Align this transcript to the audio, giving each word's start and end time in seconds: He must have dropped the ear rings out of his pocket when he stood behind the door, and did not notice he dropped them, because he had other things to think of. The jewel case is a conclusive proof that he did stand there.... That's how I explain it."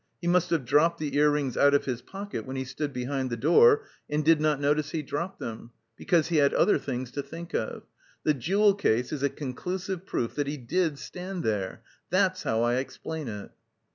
He 0.19 0.27
must 0.27 0.49
have 0.49 0.65
dropped 0.65 0.97
the 0.97 1.15
ear 1.15 1.29
rings 1.29 1.55
out 1.55 1.75
of 1.75 1.85
his 1.85 2.01
pocket 2.01 2.43
when 2.43 2.55
he 2.55 2.63
stood 2.63 2.91
behind 2.91 3.29
the 3.29 3.37
door, 3.37 3.83
and 4.09 4.25
did 4.25 4.41
not 4.41 4.59
notice 4.59 4.89
he 4.89 5.03
dropped 5.03 5.37
them, 5.39 5.73
because 5.95 6.29
he 6.29 6.37
had 6.37 6.55
other 6.55 6.79
things 6.79 7.11
to 7.11 7.21
think 7.21 7.53
of. 7.53 7.83
The 8.23 8.33
jewel 8.33 8.73
case 8.73 9.13
is 9.13 9.21
a 9.21 9.29
conclusive 9.29 10.07
proof 10.07 10.33
that 10.33 10.47
he 10.47 10.57
did 10.57 10.97
stand 10.97 11.43
there.... 11.43 11.83
That's 12.09 12.41
how 12.41 12.63
I 12.63 12.77
explain 12.77 13.27
it." 13.27 13.51